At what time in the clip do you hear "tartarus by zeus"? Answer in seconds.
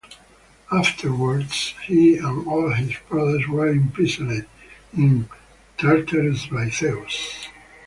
5.77-7.47